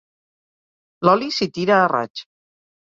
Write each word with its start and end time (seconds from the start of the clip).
L'oli 1.09 1.31
s'hi 1.37 1.51
tira 1.59 1.81
a 1.85 1.87
raig. 1.95 2.29